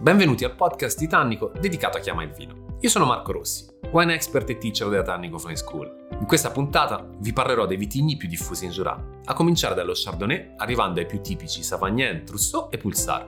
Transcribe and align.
Benvenuti 0.00 0.44
al 0.44 0.54
podcast 0.56 0.98
di 0.98 1.06
Tannico 1.06 1.52
dedicato 1.60 1.98
a 1.98 2.00
chi 2.00 2.08
il 2.08 2.32
vino. 2.34 2.78
Io 2.80 2.88
sono 2.88 3.04
Marco 3.04 3.32
Rossi, 3.32 3.66
wine 3.92 4.14
expert 4.14 4.48
e 4.48 4.56
teacher 4.56 4.88
della 4.88 5.02
Tannico 5.02 5.36
Fine 5.36 5.56
School. 5.56 6.06
In 6.18 6.24
questa 6.24 6.50
puntata 6.50 7.06
vi 7.18 7.34
parlerò 7.34 7.66
dei 7.66 7.76
vitigni 7.76 8.16
più 8.16 8.26
diffusi 8.26 8.64
in 8.64 8.70
Jura, 8.70 8.98
a 9.26 9.34
cominciare 9.34 9.74
dallo 9.74 9.92
Chardonnay, 9.94 10.54
arrivando 10.56 11.00
ai 11.00 11.06
più 11.06 11.20
tipici 11.20 11.62
Savagnin, 11.62 12.24
Trousseau 12.24 12.70
e 12.70 12.78
Pulsar. 12.78 13.26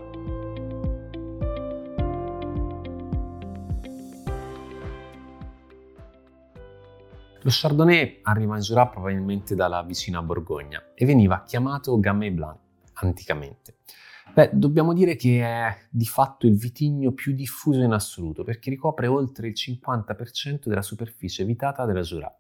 Lo 7.43 7.50
Chardonnay 7.50 8.20
arriva 8.23 8.57
in 8.57 8.62
Jura 8.62 8.86
probabilmente 8.86 9.54
dalla 9.54 9.82
vicina 9.82 10.23
Borgogna 10.23 10.82
e 10.95 11.04
veniva 11.04 11.43
chiamato 11.43 12.00
Gamay 12.00 12.30
Blanc 12.30 12.57
anticamente. 12.95 13.77
Beh, 14.35 14.49
dobbiamo 14.55 14.95
dire 14.95 15.14
che 15.14 15.43
è 15.43 15.77
di 15.91 16.07
fatto 16.07 16.46
il 16.46 16.57
vitigno 16.57 17.12
più 17.12 17.35
diffuso 17.35 17.82
in 17.82 17.93
assoluto 17.93 18.45
perché 18.45 18.71
ricopre 18.71 19.07
oltre 19.07 19.49
il 19.49 19.54
50% 19.54 20.68
della 20.68 20.81
superficie 20.81 21.45
vitata 21.45 21.85
della 21.85 22.00
Jura. 22.00 22.35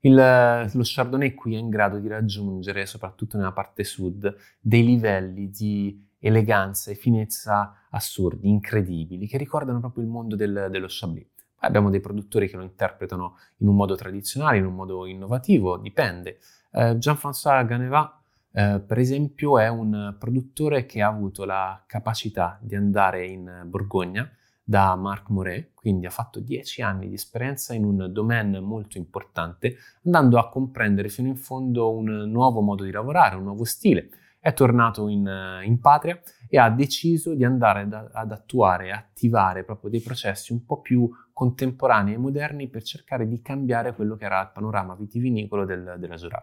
Il, 0.00 0.14
lo 0.14 0.80
Chardonnay 0.82 1.34
qui 1.34 1.54
è 1.54 1.58
in 1.58 1.68
grado 1.68 1.98
di 1.98 2.08
raggiungere, 2.08 2.84
soprattutto 2.84 3.36
nella 3.36 3.52
parte 3.52 3.84
sud, 3.84 4.34
dei 4.58 4.84
livelli 4.84 5.50
di 5.50 6.04
eleganza 6.18 6.90
e 6.90 6.96
finezza 6.96 7.86
assurdi, 7.90 8.48
incredibili, 8.48 9.28
che 9.28 9.38
ricordano 9.38 9.78
proprio 9.78 10.02
il 10.02 10.10
mondo 10.10 10.34
del, 10.34 10.66
dello 10.68 10.86
Chablis. 10.88 11.28
Poi 11.54 11.68
abbiamo 11.68 11.90
dei 11.90 12.00
produttori 12.00 12.48
che 12.48 12.56
lo 12.56 12.64
interpretano 12.64 13.36
in 13.58 13.68
un 13.68 13.76
modo 13.76 13.94
tradizionale, 13.94 14.58
in 14.58 14.66
un 14.66 14.74
modo 14.74 15.06
innovativo, 15.06 15.76
dipende. 15.78 16.38
Eh, 16.72 16.96
Jean-François 16.96 17.64
Ganeva 17.66 18.19
eh, 18.52 18.80
per 18.84 18.98
esempio, 18.98 19.58
è 19.58 19.68
un 19.68 20.16
produttore 20.18 20.86
che 20.86 21.02
ha 21.02 21.08
avuto 21.08 21.44
la 21.44 21.82
capacità 21.86 22.58
di 22.60 22.74
andare 22.74 23.26
in 23.26 23.62
Borgogna 23.66 24.28
da 24.62 24.94
Marc 24.94 25.30
Moret, 25.30 25.70
quindi 25.74 26.06
ha 26.06 26.10
fatto 26.10 26.38
dieci 26.40 26.82
anni 26.82 27.08
di 27.08 27.14
esperienza 27.14 27.74
in 27.74 27.84
un 27.84 28.08
domain 28.12 28.58
molto 28.62 28.98
importante, 28.98 29.76
andando 30.04 30.38
a 30.38 30.48
comprendere 30.48 31.08
fino 31.08 31.28
in 31.28 31.36
fondo 31.36 31.92
un 31.92 32.30
nuovo 32.30 32.60
modo 32.60 32.84
di 32.84 32.90
lavorare, 32.90 33.36
un 33.36 33.44
nuovo 33.44 33.64
stile. 33.64 34.10
È 34.42 34.54
tornato 34.54 35.08
in, 35.08 35.30
in 35.64 35.80
patria 35.80 36.18
e 36.48 36.58
ha 36.58 36.70
deciso 36.70 37.34
di 37.34 37.44
andare 37.44 37.86
da, 37.86 38.08
ad 38.10 38.32
attuare 38.32 38.90
attivare 38.90 39.64
proprio 39.64 39.90
dei 39.90 40.00
processi 40.00 40.52
un 40.52 40.64
po' 40.64 40.80
più 40.80 41.10
contemporanei 41.30 42.14
e 42.14 42.16
moderni 42.16 42.68
per 42.68 42.82
cercare 42.82 43.28
di 43.28 43.42
cambiare 43.42 43.94
quello 43.94 44.16
che 44.16 44.24
era 44.24 44.40
il 44.40 44.50
panorama 44.54 44.94
vitivinicolo 44.94 45.66
del, 45.66 45.96
della 45.98 46.16
Jura. 46.16 46.42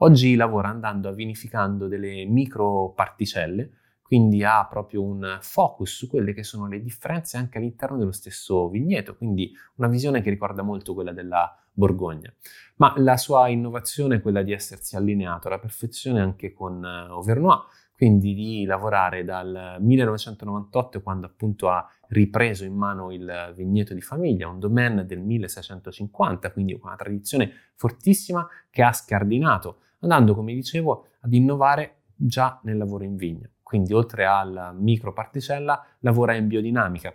Oggi 0.00 0.34
lavora 0.34 0.68
andando 0.68 1.08
a 1.08 1.12
vinificando 1.12 1.88
delle 1.88 2.26
micro 2.26 2.92
particelle, 2.94 3.70
quindi 4.08 4.42
ha 4.42 4.66
proprio 4.66 5.02
un 5.02 5.36
focus 5.42 5.94
su 5.94 6.08
quelle 6.08 6.32
che 6.32 6.42
sono 6.42 6.66
le 6.66 6.80
differenze 6.80 7.36
anche 7.36 7.58
all'interno 7.58 7.98
dello 7.98 8.10
stesso 8.10 8.70
vigneto, 8.70 9.14
quindi 9.14 9.52
una 9.74 9.88
visione 9.88 10.22
che 10.22 10.30
ricorda 10.30 10.62
molto 10.62 10.94
quella 10.94 11.12
della 11.12 11.54
Borgogna. 11.70 12.32
Ma 12.76 12.94
la 12.96 13.18
sua 13.18 13.48
innovazione 13.48 14.16
è 14.16 14.20
quella 14.22 14.40
di 14.40 14.52
essersi 14.52 14.96
allineato 14.96 15.48
alla 15.48 15.58
perfezione 15.58 16.22
anche 16.22 16.54
con 16.54 16.82
eh, 16.82 16.88
Auvernois, 17.10 17.60
quindi 17.92 18.32
di 18.32 18.64
lavorare 18.64 19.24
dal 19.24 19.76
1998 19.78 21.02
quando 21.02 21.26
appunto 21.26 21.68
ha 21.68 21.86
ripreso 22.08 22.64
in 22.64 22.74
mano 22.74 23.12
il 23.12 23.52
vigneto 23.54 23.92
di 23.92 24.00
famiglia, 24.00 24.48
un 24.48 24.58
domain 24.58 25.04
del 25.06 25.20
1650, 25.20 26.50
quindi 26.50 26.78
una 26.80 26.96
tradizione 26.96 27.52
fortissima 27.74 28.48
che 28.70 28.82
ha 28.82 28.92
scardinato, 28.94 29.80
andando, 29.98 30.34
come 30.34 30.54
dicevo, 30.54 31.08
ad 31.20 31.34
innovare 31.34 32.04
già 32.14 32.58
nel 32.62 32.78
lavoro 32.78 33.04
in 33.04 33.16
vigna. 33.16 33.46
Quindi 33.68 33.92
oltre 33.92 34.24
alla 34.24 34.72
microparticella 34.72 35.84
lavora 35.98 36.34
in 36.34 36.46
biodinamica, 36.48 37.14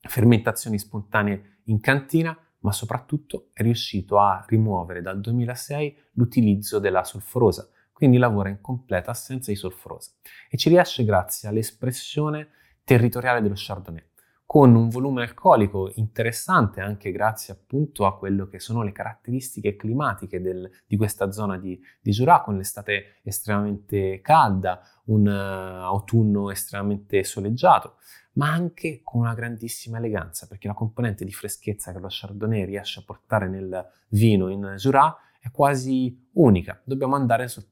fermentazioni 0.00 0.78
spontanee 0.78 1.58
in 1.64 1.80
cantina, 1.80 2.34
ma 2.60 2.72
soprattutto 2.72 3.50
è 3.52 3.60
riuscito 3.60 4.18
a 4.18 4.42
rimuovere 4.48 5.02
dal 5.02 5.20
2006 5.20 5.96
l'utilizzo 6.12 6.78
della 6.78 7.04
solforosa, 7.04 7.68
quindi 7.92 8.16
lavora 8.16 8.48
in 8.48 8.62
completa 8.62 9.10
assenza 9.10 9.50
di 9.50 9.56
solforosa. 9.58 10.12
E 10.48 10.56
ci 10.56 10.70
riesce 10.70 11.04
grazie 11.04 11.50
all'espressione 11.50 12.48
territoriale 12.84 13.42
dello 13.42 13.52
Chardonnay 13.54 14.11
con 14.52 14.74
un 14.74 14.90
volume 14.90 15.22
alcolico 15.22 15.90
interessante 15.94 16.82
anche 16.82 17.10
grazie 17.10 17.54
appunto 17.54 18.04
a 18.04 18.18
quello 18.18 18.48
che 18.48 18.58
sono 18.58 18.82
le 18.82 18.92
caratteristiche 18.92 19.76
climatiche 19.76 20.42
del, 20.42 20.70
di 20.86 20.98
questa 20.98 21.30
zona 21.32 21.56
di, 21.56 21.80
di 22.02 22.10
Jura, 22.10 22.42
con 22.42 22.58
l'estate 22.58 23.20
estremamente 23.22 24.20
calda, 24.20 24.82
un 25.04 25.26
uh, 25.26 25.84
autunno 25.84 26.50
estremamente 26.50 27.24
soleggiato, 27.24 27.94
ma 28.32 28.52
anche 28.52 29.00
con 29.02 29.22
una 29.22 29.32
grandissima 29.32 29.96
eleganza, 29.96 30.46
perché 30.46 30.68
la 30.68 30.74
componente 30.74 31.24
di 31.24 31.32
freschezza 31.32 31.90
che 31.90 31.98
lo 31.98 32.08
Chardonnay 32.10 32.66
riesce 32.66 33.00
a 33.00 33.04
portare 33.06 33.48
nel 33.48 33.90
vino 34.08 34.50
in 34.50 34.74
Jura 34.76 35.16
è 35.40 35.50
quasi 35.50 36.28
unica. 36.32 36.78
Dobbiamo 36.84 37.16
andare 37.16 37.48
soltanto 37.48 37.70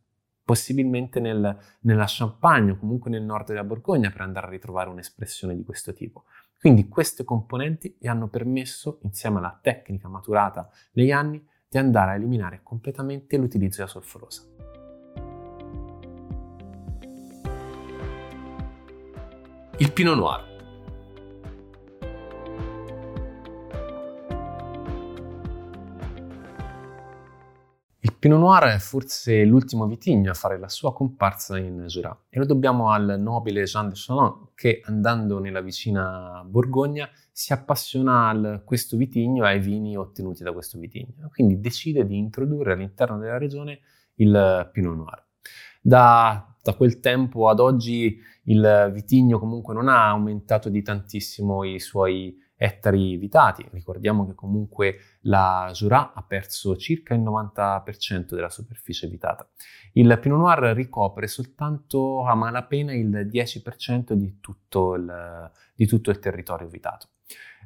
possibilmente 0.51 1.21
nel, 1.21 1.57
nella 1.83 2.07
Champagne 2.09 2.73
o 2.73 2.77
comunque 2.77 3.09
nel 3.09 3.23
nord 3.23 3.47
della 3.47 3.63
Borgogna 3.63 4.11
per 4.11 4.23
andare 4.23 4.49
a 4.49 4.51
ritrovare 4.51 4.91
un'espressione 4.91 5.55
di 5.55 5.63
questo 5.63 5.93
tipo. 5.93 6.25
Quindi 6.61 6.89
queste 6.89 7.25
componenti 7.25 7.97
gli 7.99 8.07
hanno 8.07 8.29
permesso, 8.29 8.99
insieme 9.05 9.39
alla 9.39 9.59
tecnica 9.63 10.09
maturata 10.09 10.69
negli 10.93 11.11
anni, 11.11 11.43
di 11.67 11.79
andare 11.79 12.11
a 12.11 12.15
eliminare 12.17 12.61
completamente 12.63 13.39
l'utilizzo 13.39 13.79
della 13.79 13.89
solforosa. 13.89 14.43
Il 19.79 19.91
Pinot 19.93 20.17
Noir 20.17 20.50
Pinot 28.21 28.39
Noir 28.39 28.65
è 28.65 28.79
forse 28.79 29.45
l'ultimo 29.47 29.87
vitigno 29.87 30.31
a 30.31 30.35
fare 30.35 30.59
la 30.59 30.69
sua 30.69 30.93
comparsa 30.93 31.57
in 31.57 31.87
Jura 31.87 32.15
e 32.29 32.39
lo 32.39 32.45
dobbiamo 32.45 32.91
al 32.91 33.17
nobile 33.19 33.63
Jean 33.63 33.89
de 33.89 33.95
Chalon 33.97 34.49
che 34.55 34.83
andando 34.85 35.39
nella 35.39 35.63
vicina 35.63 36.45
Borgogna 36.47 37.09
si 37.33 37.55
appassiona 37.55 38.29
a 38.29 38.61
questo 38.61 38.99
vitigno 38.99 39.47
e 39.47 39.49
ai 39.49 39.61
vini 39.61 39.97
ottenuti 39.97 40.43
da 40.43 40.53
questo 40.53 40.79
vitigno. 40.79 41.31
Quindi 41.33 41.61
decide 41.61 42.05
di 42.05 42.19
introdurre 42.19 42.75
all'interno 42.75 43.17
della 43.17 43.39
regione 43.39 43.81
il 44.17 44.69
Pinot 44.71 44.97
Noir. 44.97 45.25
Da, 45.81 46.55
da 46.63 46.75
quel 46.75 47.01
tempo 47.01 47.49
ad 47.49 47.59
oggi 47.59 48.19
il 48.45 48.91
vitigno 48.93 49.39
comunque 49.39 49.73
non 49.73 49.89
ha 49.89 50.09
aumentato 50.11 50.69
di 50.69 50.83
tantissimo 50.83 51.65
i 51.65 51.81
suoi 51.81 52.37
ettari 52.63 53.17
vitati. 53.17 53.67
Ricordiamo 53.71 54.27
che 54.27 54.35
comunque 54.35 54.99
la 55.23 55.71
Jura 55.73 56.13
ha 56.13 56.23
perso 56.23 56.77
circa 56.77 57.15
il 57.15 57.23
90% 57.23 58.35
della 58.35 58.51
superficie 58.51 59.09
vitata. 59.09 59.49
Il 59.95 60.19
Pinot 60.21 60.39
Noir 60.39 60.75
ricopre 60.75 61.27
soltanto 61.27 62.23
a 62.27 62.35
malapena 62.35 62.93
il 62.93 63.31
10% 63.33 64.13
di 64.13 64.41
tutto 64.41 64.95
il, 64.95 65.51
di 65.75 65.87
tutto 65.87 66.11
il 66.11 66.19
territorio 66.19 66.69
vitato. 66.69 67.09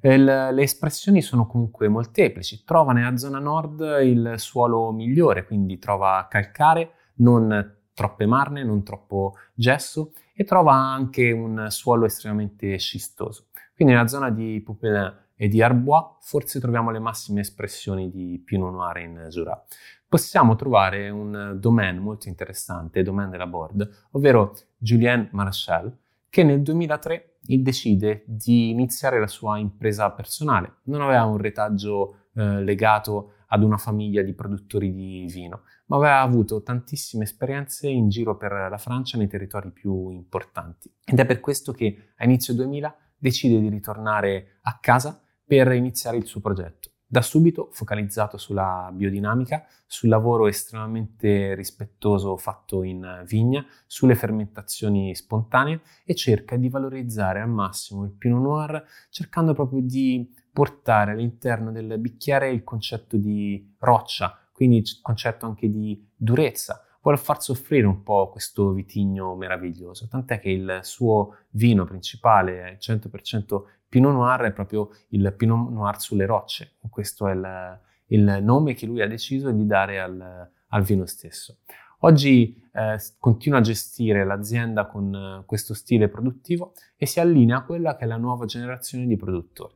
Il, 0.00 0.22
le 0.22 0.62
espressioni 0.62 1.22
sono 1.22 1.48
comunque 1.48 1.88
molteplici. 1.88 2.62
Trova 2.62 2.92
nella 2.92 3.16
zona 3.16 3.40
nord 3.40 3.80
il 4.00 4.34
suolo 4.36 4.92
migliore, 4.92 5.44
quindi 5.44 5.80
trova 5.80 6.24
calcare, 6.30 6.92
non 7.16 7.78
troppe 7.92 8.26
marne, 8.26 8.62
non 8.62 8.84
troppo 8.84 9.34
gesso 9.54 10.12
e 10.34 10.44
trova 10.44 10.72
anche 10.74 11.32
un 11.32 11.66
suolo 11.70 12.04
estremamente 12.04 12.76
scistoso. 12.78 13.46
Quindi 13.74 13.94
nella 13.94 14.06
zona 14.06 14.30
di 14.30 14.60
Poupelin 14.64 15.22
e 15.36 15.48
di 15.48 15.62
Arbois 15.62 16.16
forse 16.20 16.60
troviamo 16.60 16.90
le 16.90 17.00
massime 17.00 17.40
espressioni 17.40 18.10
di 18.10 18.40
Pinot 18.44 18.72
Noir 18.72 18.98
in 18.98 19.26
Jura. 19.30 19.64
Possiamo 20.08 20.54
trovare 20.54 21.10
un 21.10 21.56
domain 21.58 21.96
molto 21.98 22.28
interessante, 22.28 23.02
domain 23.02 23.30
della 23.30 23.48
Borde, 23.48 23.88
ovvero 24.12 24.54
Julien 24.78 25.28
Marchal, 25.32 25.96
che 26.28 26.44
nel 26.44 26.62
2003 26.62 27.38
decide 27.40 28.22
di 28.26 28.70
iniziare 28.70 29.18
la 29.18 29.26
sua 29.26 29.58
impresa 29.58 30.10
personale. 30.12 30.76
Non 30.84 31.00
aveva 31.00 31.24
un 31.24 31.36
retaggio 31.36 32.28
eh, 32.34 32.62
legato 32.62 33.32
ad 33.48 33.62
una 33.62 33.76
famiglia 33.76 34.22
di 34.22 34.34
produttori 34.34 34.92
di 34.92 35.28
vino, 35.32 35.62
ma 35.86 35.96
aveva 35.96 36.20
avuto 36.20 36.62
tantissime 36.62 37.24
esperienze 37.24 37.88
in 37.88 38.08
giro 38.08 38.36
per 38.36 38.52
la 38.52 38.78
Francia 38.78 39.18
nei 39.18 39.28
territori 39.28 39.70
più 39.70 40.10
importanti. 40.10 40.92
Ed 41.04 41.18
è 41.18 41.26
per 41.26 41.40
questo 41.40 41.72
che 41.72 42.12
a 42.16 42.24
inizio 42.24 42.54
2000 42.54 42.96
decide 43.24 43.58
di 43.58 43.70
ritornare 43.70 44.58
a 44.64 44.78
casa 44.78 45.18
per 45.46 45.72
iniziare 45.72 46.18
il 46.18 46.26
suo 46.26 46.40
progetto. 46.40 46.90
Da 47.06 47.22
subito 47.22 47.70
focalizzato 47.72 48.36
sulla 48.36 48.90
biodinamica, 48.92 49.64
sul 49.86 50.10
lavoro 50.10 50.46
estremamente 50.46 51.54
rispettoso 51.54 52.36
fatto 52.36 52.82
in 52.82 53.22
vigna, 53.26 53.64
sulle 53.86 54.14
fermentazioni 54.14 55.14
spontanee 55.14 55.80
e 56.04 56.14
cerca 56.14 56.56
di 56.56 56.68
valorizzare 56.68 57.40
al 57.40 57.48
massimo 57.48 58.04
il 58.04 58.10
Pinot 58.10 58.42
Noir, 58.42 58.84
cercando 59.08 59.54
proprio 59.54 59.80
di 59.80 60.30
portare 60.52 61.12
all'interno 61.12 61.72
del 61.72 61.98
bicchiere 61.98 62.50
il 62.50 62.62
concetto 62.62 63.16
di 63.16 63.74
roccia, 63.78 64.38
quindi 64.52 64.78
il 64.78 64.98
concetto 65.00 65.46
anche 65.46 65.70
di 65.70 66.06
durezza, 66.14 66.84
vuole 67.04 67.18
far 67.18 67.42
soffrire 67.42 67.86
un 67.86 68.02
po' 68.02 68.30
questo 68.30 68.72
vitigno 68.72 69.36
meraviglioso, 69.36 70.08
tant'è 70.08 70.40
che 70.40 70.48
il 70.48 70.78
suo 70.80 71.36
vino 71.50 71.84
principale, 71.84 72.62
è 72.64 72.76
100% 72.80 73.62
Pinot 73.86 74.12
Noir, 74.12 74.40
è 74.40 74.52
proprio 74.52 74.88
il 75.08 75.34
Pinot 75.36 75.70
Noir 75.70 76.00
sulle 76.00 76.24
rocce. 76.24 76.76
Questo 76.88 77.28
è 77.28 77.32
il, 77.34 77.80
il 78.06 78.38
nome 78.42 78.72
che 78.72 78.86
lui 78.86 79.02
ha 79.02 79.06
deciso 79.06 79.50
di 79.50 79.66
dare 79.66 80.00
al, 80.00 80.50
al 80.68 80.82
vino 80.82 81.04
stesso. 81.04 81.58
Oggi 82.00 82.58
eh, 82.72 82.98
continua 83.18 83.58
a 83.58 83.62
gestire 83.62 84.24
l'azienda 84.24 84.86
con 84.86 85.14
eh, 85.14 85.42
questo 85.44 85.74
stile 85.74 86.08
produttivo 86.08 86.72
e 86.96 87.04
si 87.04 87.20
allinea 87.20 87.58
a 87.58 87.64
quella 87.64 87.96
che 87.96 88.04
è 88.04 88.06
la 88.06 88.16
nuova 88.16 88.46
generazione 88.46 89.06
di 89.06 89.16
produttori. 89.16 89.74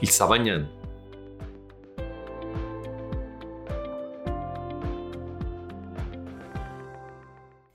Il 0.00 0.08
Savagnin. 0.08 0.82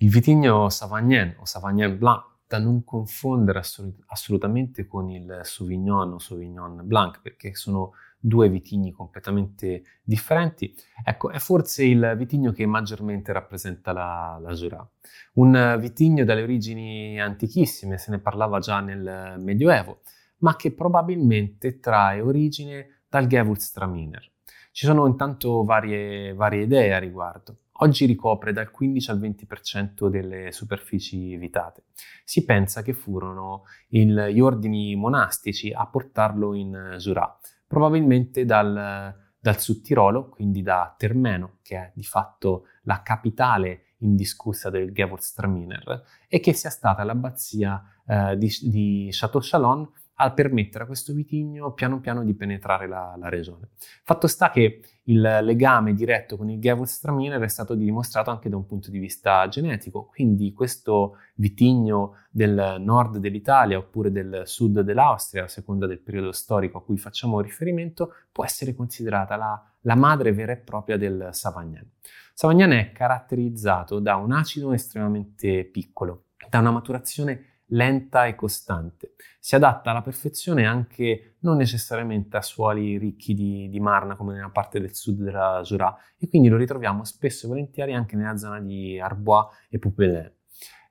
Il 0.02 0.10
vitigno 0.10 0.70
Savagnin 0.70 1.36
o 1.40 1.46
Savagnin 1.46 1.98
Blanc 1.98 2.24
da 2.48 2.58
non 2.58 2.86
confondere 2.86 3.60
assolut- 3.60 4.02
assolutamente 4.08 4.88
con 4.88 5.10
il 5.10 5.42
Sauvignon 5.44 6.14
o 6.14 6.20
Sauvignon 6.20 6.80
Blanc 6.86 7.20
perché 7.22 7.54
sono 7.54 7.92
due 8.18 8.48
vitigni 8.48 8.92
completamente 8.92 9.84
differenti. 10.02 10.74
Ecco, 11.04 11.32
è 11.32 11.40
forse 11.40 11.84
il 11.84 12.14
vitigno 12.18 12.54
che 12.54 12.66
maggiormente 12.66 13.34
rappresenta 13.34 13.92
la, 13.92 14.40
la 14.42 14.54
Jura. 14.54 14.90
Un 15.34 15.78
vitigno 15.82 16.24
dalle 16.24 16.44
origini 16.44 17.20
antichissime, 17.20 17.98
se 17.98 18.12
ne 18.12 18.20
parlava 18.20 18.60
già 18.60 18.80
nel 18.80 19.36
Medioevo, 19.38 20.00
ma 20.38 20.56
che 20.56 20.72
probabilmente 20.72 21.82
trae 21.82 22.22
origine 22.22 23.02
dal 23.10 23.28
Gewürztraminer. 23.28 24.32
Ci 24.72 24.86
sono 24.86 25.08
intanto 25.08 25.64
varie, 25.64 26.34
varie 26.34 26.64
idee 26.64 26.94
a 26.94 27.00
riguardo. 27.00 27.58
Oggi 27.82 28.06
ricopre 28.06 28.52
dal 28.52 28.72
15 28.72 29.12
al 29.12 29.20
20% 29.20 30.08
delle 30.10 30.52
superfici 30.52 31.38
vitate. 31.38 31.84
Si 32.26 32.44
pensa 32.44 32.82
che 32.82 32.94
furono 32.94 33.64
il, 33.90 34.30
gli 34.32 34.40
ordini 34.40 34.96
monastici 34.96 35.72
a 35.72 35.88
portarlo 35.88 36.54
in 36.54 36.98
Jura, 36.98 37.40
probabilmente 37.66 38.44
dal, 38.44 39.16
dal 39.40 39.60
Sud 39.60 39.82
Tirolo, 39.82 40.28
quindi 40.28 40.62
da 40.62 40.94
Termeno, 40.98 41.60
che 41.62 41.78
è 41.78 41.92
di 41.96 42.04
fatto 42.04 42.66
la 42.84 43.02
capitale 43.02 43.96
indiscussa 44.00 44.70
del 44.70 44.92
Gewürztraminer, 44.92 46.04
e 46.28 46.40
che 46.42 46.54
sia 46.54 46.70
stata 46.70 47.04
l'abbazia 47.04 47.82
eh, 48.06 48.38
di, 48.38 48.50
di 48.64 49.10
Château 49.12 49.42
Chalon 49.42 49.90
a 50.22 50.32
permettere 50.32 50.84
a 50.84 50.88
questo 50.88 51.14
vitigno 51.14 51.72
piano 51.72 52.02
piano 52.02 52.26
di 52.26 52.34
penetrare 52.34 52.88
la, 52.88 53.16
la 53.18 53.30
regione. 53.30 53.70
Fatto 54.04 54.28
sta 54.28 54.50
che 54.50 54.82
il 55.04 55.22
legame 55.22 55.94
diretto 55.94 56.36
con 56.36 56.50
il 56.50 56.60
Gewürztraminer 56.60 57.42
è 57.42 57.48
stato 57.48 57.74
dimostrato 57.74 58.30
anche 58.30 58.50
da 58.50 58.58
un 58.58 58.66
punto 58.66 58.92
di 58.92 59.00
vista 59.00 59.48
genetico, 59.48 60.08
quindi 60.08 60.52
questo 60.52 61.16
vitigno 61.36 62.16
del 62.30 62.76
nord 62.80 63.18
dell'Italia 63.18 63.78
oppure 63.78 64.12
del 64.12 64.42
sud 64.44 64.82
dell'Austria, 64.82 65.46
a 65.46 65.48
seconda 65.48 65.88
del 65.88 66.02
periodo 66.02 66.34
storico 66.34 66.80
a 66.80 66.84
cui 66.84 66.98
facciamo 66.98 67.40
riferimento, 67.40 68.14
può 68.32 68.44
essere 68.44 68.76
considerata 68.76 69.38
la, 69.38 69.72
la 69.82 69.96
madre 69.96 70.34
vera 70.34 70.52
e 70.52 70.58
propria 70.58 70.98
del 70.98 71.30
Savagnin. 71.32 71.90
Savagnin 72.34 72.72
è 72.72 72.92
caratterizzato 72.92 74.00
da 74.00 74.18
un 74.18 74.34
acido 74.34 74.74
estremamente 74.74 75.64
piccolo, 75.64 76.26
da 76.50 76.60
una 76.60 76.72
maturazione 76.72 77.49
lenta 77.70 78.26
e 78.26 78.36
costante. 78.36 79.14
Si 79.40 79.56
adatta 79.56 79.92
alla 79.92 80.02
perfezione 80.02 80.66
anche 80.66 81.36
non 81.40 81.58
necessariamente 81.58 82.38
a 82.38 82.42
suoli 82.42 82.98
ricchi 82.98 83.34
di, 83.34 83.70
di 83.70 83.80
marna 83.80 84.16
come 84.16 84.34
nella 84.34 84.50
parte 84.50 84.80
del 84.80 84.94
sud 84.94 85.22
della 85.22 85.62
Jura 85.64 85.96
e 86.18 86.28
quindi 86.30 86.50
lo 86.50 86.58
ritroviamo 86.58 87.04
spesso 87.04 87.46
e 87.46 87.50
volentieri 87.50 87.94
anche 87.94 88.16
nella 88.16 88.38
zona 88.38 88.60
di 88.60 89.00
Arbois 89.00 89.48
e 89.70 89.80
Poupelin. 89.80 90.39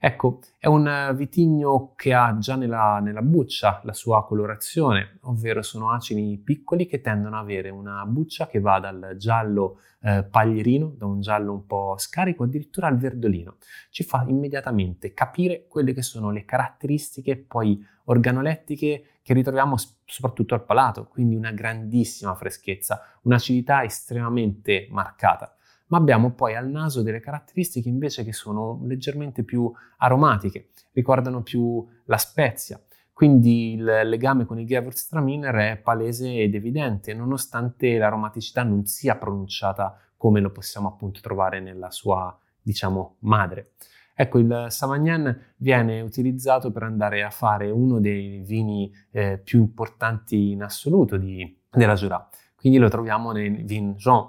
Ecco, 0.01 0.39
è 0.59 0.69
un 0.69 1.13
vitigno 1.17 1.95
che 1.97 2.15
ha 2.15 2.39
già 2.39 2.55
nella, 2.55 3.01
nella, 3.01 3.21
buccia 3.21 3.81
la 3.83 3.93
sua 3.93 4.25
colorazione, 4.25 5.19
ovvero 5.23 5.61
sono 5.61 5.91
acini 5.91 6.39
piccoli 6.39 6.87
che 6.87 7.01
tendono 7.01 7.37
ad 7.37 7.43
avere 7.43 7.71
una 7.71 8.05
buccia 8.07 8.47
che 8.47 8.61
va 8.61 8.79
dal 8.79 9.17
giallo 9.17 9.81
eh, 10.03 10.23
paglierino, 10.23 10.95
da 10.97 11.07
un 11.07 11.21
giallo 11.21 11.53
un 11.53 11.67
po' 11.67 11.97
scarico, 11.99 12.45
addirittura 12.45 12.87
al 12.87 12.97
verdolino. 12.97 13.57
Ci 13.91 14.05
fa 14.05 14.25
immediatamente 14.29 15.13
capire 15.13 15.67
quelle 15.67 15.93
che 15.93 16.03
sono 16.03 16.31
le 16.31 16.45
caratteristiche 16.45 17.37
poi 17.37 17.85
organolettiche 18.05 19.05
che 19.21 19.35
ritroviamo 19.35 19.75
soprattutto 20.05 20.55
al 20.55 20.65
palato, 20.65 21.09
quindi 21.09 21.35
una 21.35 21.51
grandissima 21.51 22.37
freschezza, 22.37 23.01
un'acidità 23.23 23.83
estremamente 23.83 24.87
marcata 24.91 25.58
ma 25.89 25.99
abbiamo 25.99 26.33
poi 26.33 26.55
al 26.55 26.69
naso 26.69 27.03
delle 27.03 27.21
caratteristiche 27.21 27.89
invece 27.89 28.25
che 28.25 28.33
sono 28.33 28.81
leggermente 28.85 29.43
più 29.43 29.71
aromatiche, 29.99 30.69
ricordano 30.93 31.43
più 31.43 31.87
la 32.05 32.17
spezia. 32.17 32.81
Quindi 33.13 33.73
il 33.73 33.83
legame 34.05 34.45
con 34.45 34.61
il 34.61 34.67
Gewürztraminer 34.67 35.73
è 35.73 35.77
palese 35.77 36.35
ed 36.35 36.55
evidente, 36.55 37.13
nonostante 37.15 37.99
l'aromaticità 37.99 38.63
non 38.63 38.87
sia 38.87 39.17
pronunciata 39.17 39.99
come 40.17 40.41
lo 40.41 40.51
possiamo 40.51 40.89
appunto 40.89 41.21
trovare 41.21 41.61
nella 41.61 41.91
sua, 41.91 42.37
diciamo, 42.63 43.17
madre. 43.21 43.73
Ecco, 44.15 44.39
il 44.39 44.67
Savagnin 44.69 45.55
viene 45.57 46.01
utilizzato 46.01 46.73
per 46.73 46.83
andare 46.83 47.23
a 47.23 47.31
fare 47.31 47.71
uno 47.71 48.01
dei 48.01 48.41
vini 48.41 48.93
eh, 49.11 49.39
più 49.39 49.61
importanti 49.61 50.51
in 50.51 50.63
assoluto 50.63 51.17
di, 51.17 51.57
della 51.71 51.95
Jura. 51.95 52.29
Quindi 52.57 52.79
lo 52.79 52.89
troviamo 52.89 53.31
nei 53.31 53.49
vin 53.63 53.95
Jean, 53.95 54.29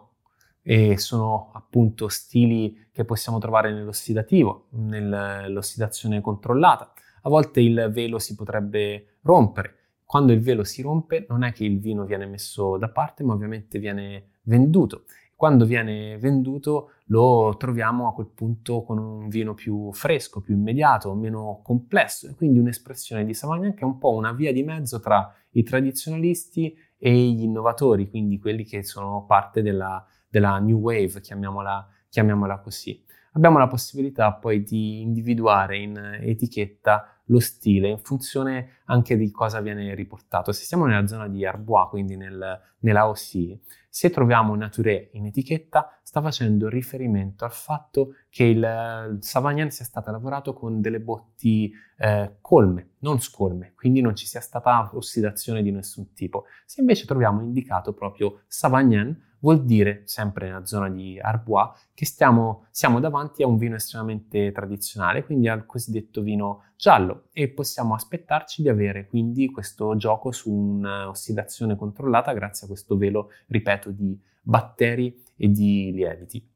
e 0.69 0.99
sono 0.99 1.49
appunto 1.53 2.09
stili 2.09 2.89
che 2.91 3.03
possiamo 3.03 3.39
trovare 3.39 3.73
nell'ossidativo, 3.73 4.67
nell'ossidazione 4.73 6.21
controllata. 6.21 6.93
A 7.23 7.29
volte 7.29 7.59
il 7.59 7.89
velo 7.91 8.19
si 8.19 8.35
potrebbe 8.35 9.17
rompere. 9.23 9.77
Quando 10.05 10.31
il 10.31 10.41
velo 10.41 10.63
si 10.63 10.83
rompe 10.83 11.25
non 11.27 11.41
è 11.41 11.53
che 11.53 11.65
il 11.65 11.79
vino 11.79 12.05
viene 12.05 12.27
messo 12.27 12.77
da 12.77 12.87
parte, 12.87 13.23
ma 13.23 13.33
ovviamente 13.33 13.79
viene 13.79 14.33
venduto. 14.43 15.05
Quando 15.35 15.65
viene 15.65 16.19
venduto 16.19 16.91
lo 17.05 17.55
troviamo 17.57 18.07
a 18.07 18.13
quel 18.13 18.27
punto 18.27 18.83
con 18.83 18.99
un 18.99 19.27
vino 19.27 19.55
più 19.55 19.91
fresco, 19.91 20.39
più 20.39 20.53
immediato, 20.53 21.15
meno 21.15 21.61
complesso 21.63 22.27
e 22.27 22.35
quindi 22.35 22.59
un'espressione 22.59 23.25
di 23.25 23.33
Savagnin 23.33 23.73
che 23.73 23.81
è 23.81 23.85
un 23.85 23.97
po' 23.97 24.13
una 24.13 24.33
via 24.33 24.53
di 24.53 24.61
mezzo 24.61 24.99
tra 24.99 25.33
i 25.53 25.63
tradizionalisti 25.63 26.77
e 26.95 27.11
gli 27.11 27.41
innovatori, 27.41 28.07
quindi 28.07 28.37
quelli 28.37 28.65
che 28.65 28.83
sono 28.83 29.25
parte 29.25 29.63
della 29.63 30.05
della 30.29 30.59
New 30.59 30.77
Wave, 30.77 31.21
chiamiamola, 31.21 31.87
chiamiamola 32.09 32.59
così. 32.59 33.03
Abbiamo 33.33 33.57
la 33.57 33.67
possibilità 33.67 34.33
poi 34.33 34.63
di 34.63 35.01
individuare 35.01 35.77
in 35.77 36.19
etichetta 36.21 37.19
lo 37.29 37.39
stile 37.39 37.89
in 37.89 37.99
funzione 37.99 38.79
anche 38.85 39.15
di 39.15 39.31
cosa 39.31 39.61
viene 39.61 39.93
riportato. 39.95 40.51
Se 40.51 40.63
siamo 40.63 40.85
nella 40.85 41.07
zona 41.07 41.27
di 41.27 41.45
Arbois, 41.45 41.89
quindi 41.89 42.15
nel, 42.15 42.59
nella 42.79 43.07
OC, 43.07 43.57
se 43.87 44.09
troviamo 44.09 44.55
Nature 44.55 45.09
in 45.13 45.25
etichetta, 45.27 45.99
sta 46.03 46.21
facendo 46.21 46.69
riferimento 46.69 47.45
al 47.45 47.51
fatto 47.51 48.15
che 48.29 48.45
il, 48.45 49.17
Savagnin 49.19 49.69
sia 49.71 49.85
stato 49.85 50.11
lavorato 50.11 50.53
con 50.53 50.81
delle 50.81 50.99
botti 50.99 51.71
eh, 51.97 52.37
colme, 52.41 52.93
non 52.99 53.19
scolme, 53.19 53.73
quindi 53.75 54.01
non 54.01 54.15
ci 54.15 54.25
sia 54.25 54.41
stata 54.41 54.89
ossidazione 54.93 55.61
di 55.61 55.71
nessun 55.71 56.13
tipo. 56.13 56.45
Se 56.65 56.81
invece 56.81 57.05
troviamo 57.05 57.41
indicato 57.41 57.93
proprio 57.93 58.41
Savagnin, 58.47 59.27
vuol 59.39 59.63
dire, 59.63 60.03
sempre 60.05 60.47
nella 60.47 60.65
zona 60.65 60.89
di 60.89 61.19
Arbois, 61.19 61.71
che 61.93 62.05
stiamo, 62.05 62.65
siamo 62.71 62.99
davanti 62.99 63.43
a 63.43 63.47
un 63.47 63.57
vino 63.57 63.75
estremamente 63.75 64.51
tradizionale, 64.51 65.23
quindi 65.23 65.47
al 65.47 65.65
cosiddetto 65.65 66.21
vino 66.21 66.63
giallo 66.75 67.25
e 67.33 67.49
possiamo 67.49 67.93
aspettarci 67.93 68.61
di 68.61 68.69
avere 68.69 69.07
quindi 69.07 69.51
questo 69.51 69.97
gioco 69.97 70.31
su 70.31 70.51
un'ossidazione 70.51 71.75
controllata 71.75 72.33
grazie 72.33 72.65
a 72.65 72.69
questo 72.69 72.95
velo, 72.97 73.31
ripeto, 73.47 73.91
di 73.91 74.17
batteri 74.41 75.23
e 75.35 75.49
di 75.49 75.91
lieviti. 75.91 76.47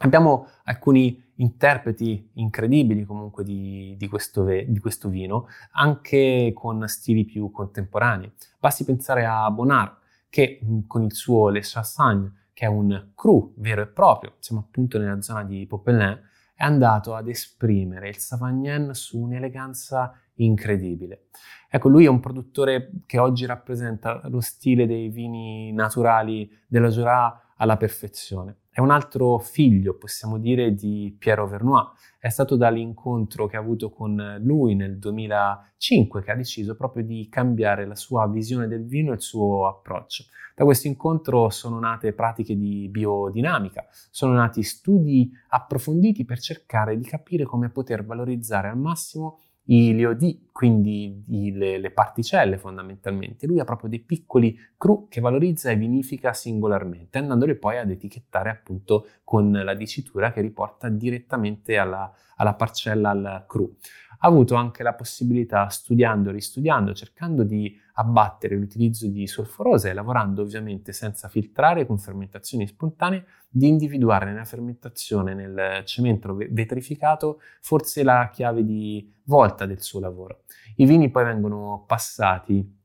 Abbiamo 0.00 0.46
alcuni 0.64 1.20
interpreti 1.36 2.30
incredibili 2.34 3.04
comunque 3.04 3.42
di, 3.42 3.96
di, 3.98 4.06
questo 4.06 4.44
ve- 4.44 4.64
di, 4.68 4.78
questo 4.78 5.08
vino, 5.08 5.48
anche 5.72 6.52
con 6.54 6.86
stili 6.86 7.24
più 7.24 7.50
contemporanei. 7.50 8.30
Basti 8.60 8.84
pensare 8.84 9.24
a 9.24 9.50
Bonnard, 9.50 9.96
che 10.28 10.60
mm, 10.62 10.80
con 10.86 11.02
il 11.02 11.14
suo 11.14 11.48
Le 11.48 11.60
Chassagne, 11.62 12.48
che 12.52 12.66
è 12.66 12.68
un 12.68 13.10
cru 13.14 13.54
vero 13.56 13.82
e 13.82 13.86
proprio, 13.86 14.34
siamo 14.38 14.62
appunto 14.66 14.98
nella 14.98 15.20
zona 15.20 15.44
di 15.44 15.66
Popelin, 15.66 16.20
è 16.54 16.64
andato 16.64 17.14
ad 17.14 17.28
esprimere 17.28 18.08
il 18.08 18.18
Savagnin 18.18 18.90
su 18.92 19.20
un'eleganza 19.20 20.12
incredibile. 20.34 21.26
Ecco, 21.70 21.88
lui 21.88 22.04
è 22.04 22.08
un 22.08 22.20
produttore 22.20 22.90
che 23.06 23.18
oggi 23.18 23.46
rappresenta 23.46 24.20
lo 24.24 24.40
stile 24.40 24.86
dei 24.86 25.08
vini 25.08 25.72
naturali 25.72 26.50
della 26.66 26.88
Jura 26.88 27.54
alla 27.56 27.76
perfezione. 27.76 28.56
È 28.78 28.80
un 28.80 28.90
altro 28.92 29.40
figlio, 29.40 29.96
possiamo 29.98 30.38
dire, 30.38 30.72
di 30.72 31.12
Piero 31.18 31.48
Vernois. 31.48 31.88
È 32.16 32.28
stato 32.28 32.54
dall'incontro 32.54 33.48
che 33.48 33.56
ha 33.56 33.58
avuto 33.58 33.90
con 33.90 34.38
lui 34.40 34.76
nel 34.76 35.00
2005 35.00 36.22
che 36.22 36.30
ha 36.30 36.36
deciso 36.36 36.76
proprio 36.76 37.02
di 37.02 37.26
cambiare 37.28 37.84
la 37.88 37.96
sua 37.96 38.28
visione 38.28 38.68
del 38.68 38.86
vino 38.86 39.10
e 39.10 39.14
il 39.14 39.20
suo 39.20 39.66
approccio. 39.66 40.26
Da 40.54 40.62
questo 40.62 40.86
incontro 40.86 41.50
sono 41.50 41.80
nate 41.80 42.12
pratiche 42.12 42.56
di 42.56 42.88
biodinamica, 42.88 43.84
sono 44.10 44.34
nati 44.34 44.62
studi 44.62 45.28
approfonditi 45.48 46.24
per 46.24 46.38
cercare 46.38 46.96
di 46.96 47.04
capire 47.04 47.42
come 47.42 47.70
poter 47.70 48.04
valorizzare 48.04 48.68
al 48.68 48.78
massimo 48.78 49.40
i 49.70 49.98
LOD, 49.98 50.50
quindi 50.52 51.22
i, 51.28 51.52
le, 51.52 51.78
le, 51.78 51.90
particelle 51.90 52.58
fondamentalmente. 52.58 53.46
Lui 53.46 53.60
ha 53.60 53.64
proprio 53.64 53.90
dei 53.90 54.00
piccoli 54.00 54.58
cru 54.76 55.08
che 55.08 55.20
valorizza 55.20 55.70
e 55.70 55.76
vinifica 55.76 56.32
singolarmente, 56.32 57.18
andandoli 57.18 57.54
poi 57.56 57.78
ad 57.78 57.90
etichettare 57.90 58.50
appunto 58.50 59.06
con 59.24 59.50
la 59.52 59.74
dicitura 59.74 60.32
che 60.32 60.40
riporta 60.40 60.88
direttamente 60.88 61.76
alla, 61.76 62.10
alla 62.36 62.54
parcella, 62.54 63.10
al 63.10 63.44
cru 63.46 63.74
ha 64.20 64.26
avuto 64.26 64.54
anche 64.54 64.82
la 64.82 64.94
possibilità, 64.94 65.68
studiando, 65.68 66.30
ristudiando, 66.30 66.92
cercando 66.92 67.44
di 67.44 67.76
abbattere 67.94 68.56
l'utilizzo 68.56 69.06
di 69.08 69.26
solforosa 69.26 69.88
e 69.88 69.92
lavorando 69.92 70.42
ovviamente 70.42 70.92
senza 70.92 71.28
filtrare 71.28 71.86
con 71.86 71.98
fermentazioni 71.98 72.66
spontanee, 72.66 73.24
di 73.48 73.68
individuare 73.68 74.26
nella 74.26 74.44
fermentazione, 74.44 75.34
nel 75.34 75.82
cemento 75.84 76.34
vetrificato, 76.34 77.40
forse 77.60 78.02
la 78.02 78.30
chiave 78.32 78.64
di 78.64 79.12
volta 79.24 79.66
del 79.66 79.80
suo 79.80 80.00
lavoro. 80.00 80.42
I 80.76 80.86
vini 80.86 81.10
poi 81.10 81.24
vengono 81.24 81.84
passati 81.86 82.76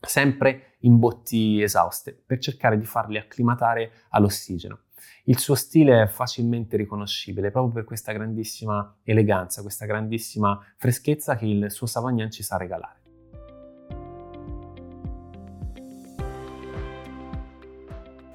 sempre 0.00 0.76
in 0.80 0.98
botti 0.98 1.60
esauste 1.60 2.20
per 2.24 2.38
cercare 2.38 2.78
di 2.78 2.84
farli 2.84 3.18
acclimatare 3.18 3.92
all'ossigeno. 4.10 4.80
Il 5.24 5.38
suo 5.38 5.54
stile 5.54 6.02
è 6.02 6.06
facilmente 6.06 6.76
riconoscibile 6.76 7.50
proprio 7.50 7.72
per 7.72 7.84
questa 7.84 8.12
grandissima 8.12 8.96
eleganza, 9.02 9.62
questa 9.62 9.86
grandissima 9.86 10.58
freschezza 10.76 11.36
che 11.36 11.46
il 11.46 11.70
suo 11.70 11.86
Savagnin 11.86 12.30
ci 12.30 12.42
sa 12.42 12.56
regalare. 12.56 12.98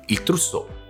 Il 0.08 0.22
Trousseau 0.22 0.84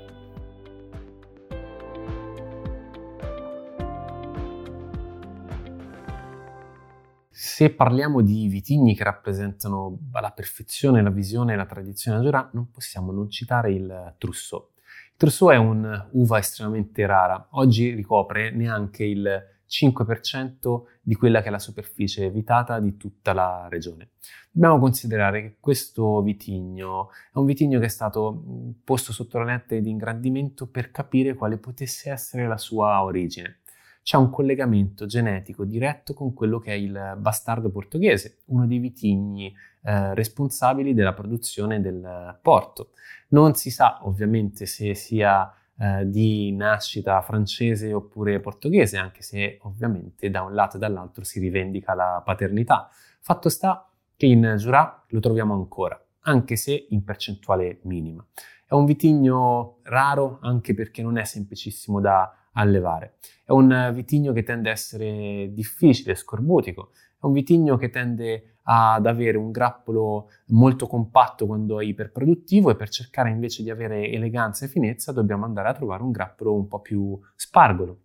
Se 7.55 7.70
parliamo 7.70 8.20
di 8.20 8.50
vitigni 8.50 8.96
che 8.96 9.05
rappresentano 9.05 9.98
la 10.12 10.32
perfezione, 10.32 11.01
la 11.01 11.10
visione 11.10 11.53
e 11.53 11.55
la 11.55 11.65
tradizione 11.65 12.20
Jura, 12.20 12.50
non 12.51 12.70
possiamo 12.70 13.13
non 13.13 13.29
citare 13.29 13.72
il 13.72 14.15
Trousseau. 14.17 14.75
Trousseau 15.17 15.50
è 15.50 15.55
un'uva 15.55 16.39
estremamente 16.39 17.05
rara, 17.05 17.48
oggi 17.51 17.93
ricopre 17.93 18.51
neanche 18.51 19.05
il 19.05 19.43
5% 19.65 20.81
di 21.01 21.15
quella 21.15 21.41
che 21.41 21.48
è 21.48 21.51
la 21.51 21.60
superficie 21.60 22.25
evitata 22.25 22.79
di 22.79 22.98
tutta 22.98 23.31
la 23.31 23.67
regione. 23.69 24.10
Dobbiamo 24.51 24.77
considerare 24.77 25.41
che 25.41 25.55
questo 25.60 26.22
vitigno 26.22 27.10
è 27.34 27.38
un 27.38 27.45
vitigno 27.45 27.79
che 27.79 27.86
è 27.86 27.89
stato 27.89 28.43
posto 28.84 29.13
sotto 29.13 29.38
la 29.38 29.45
lente 29.45 29.79
di 29.81 29.89
ingrandimento 29.89 30.67
per 30.67 30.91
capire 30.91 31.34
quale 31.34 31.57
potesse 31.57 32.12
essere 32.12 32.45
la 32.48 32.57
sua 32.57 33.01
origine 33.01 33.60
c'è 34.05 34.17
un 34.17 34.29
collegamento 34.29 35.07
genetico 35.07 35.65
diretto 35.65 36.13
con 36.13 36.35
quello 36.35 36.59
che 36.59 36.69
è 36.69 36.75
il 36.75 37.15
bastardo 37.17 37.71
portoghese, 37.71 38.41
uno 38.45 38.67
dei 38.67 38.77
vitigni 38.77 39.51
eh, 39.81 40.13
responsabili 40.13 40.93
della 40.93 41.13
produzione 41.13 41.81
del 41.81 42.38
porto. 42.39 42.91
Non 43.29 43.55
si 43.55 43.71
sa 43.71 44.01
ovviamente 44.03 44.67
se 44.67 44.93
sia 44.93 45.51
eh, 45.79 46.07
di 46.07 46.51
nascita 46.51 47.19
francese 47.21 47.93
oppure 47.93 48.39
portoghese, 48.39 48.97
anche 48.97 49.24
se 49.24 49.57
ovviamente 49.63 50.29
da 50.29 50.43
un 50.43 50.53
lato 50.53 50.75
e 50.75 50.79
dall'altro 50.81 51.24
si 51.24 51.39
rivendica 51.39 51.95
la 51.95 52.21
paternità. 52.24 52.88
Fatto 53.21 53.50
sta 53.50 53.89
che 54.15 54.27
in 54.27 54.53
Jura 54.59 55.03
lo 55.07 55.19
troviamo 55.19 55.55
ancora, 55.55 56.00
anche 56.19 56.57
se 56.57 56.85
in 56.91 57.03
percentuale 57.03 57.79
minima. 57.85 58.24
È 58.67 58.75
un 58.75 58.85
vitigno 58.85 59.77
raro 59.81 60.38
anche 60.43 60.75
perché 60.75 61.01
non 61.01 61.17
è 61.17 61.24
semplicissimo 61.24 62.00
da 62.00 62.31
allevare. 62.55 63.15
È 63.45 63.51
un 63.51 63.91
vitigno 63.93 64.33
che 64.33 64.43
tende 64.43 64.69
a 64.69 64.74
essere 64.74 65.51
difficile, 65.53 66.15
scorbutico, 66.15 66.91
è 66.93 67.25
un 67.25 67.31
vitigno 67.31 67.77
che 67.77 67.89
tende 67.89 68.57
ad 68.67 69.05
avere 69.05 69.38
un 69.38 69.51
grappolo 69.51 70.29
molto 70.47 70.88
compatto 70.88 71.45
quando 71.45 71.79
è 71.79 71.85
iperproduttivo 71.85 72.71
e 72.71 72.75
per 72.75 72.89
cercare 72.89 73.29
invece 73.29 73.62
di 73.62 73.69
avere 73.69 74.09
eleganza 74.09 74.65
e 74.65 74.69
finezza 74.69 75.12
dobbiamo 75.12 75.45
andare 75.45 75.69
a 75.69 75.74
trovare 75.74 76.01
un 76.01 76.12
grappolo 76.12 76.55
un 76.55 76.67
po' 76.67 76.79
più 76.79 77.19
spargolo. 77.35 78.00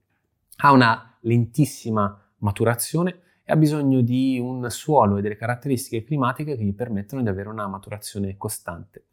Ha 0.56 0.72
una 0.72 1.16
lentissima 1.20 2.18
maturazione 2.38 3.20
e 3.42 3.52
ha 3.52 3.56
bisogno 3.56 4.02
di 4.02 4.38
un 4.38 4.70
suolo 4.70 5.16
e 5.16 5.22
delle 5.22 5.36
caratteristiche 5.36 6.04
climatiche 6.04 6.56
che 6.56 6.64
gli 6.64 6.74
permettono 6.74 7.22
di 7.22 7.28
avere 7.28 7.48
una 7.48 7.66
maturazione 7.66 8.36
costante. 8.36 9.06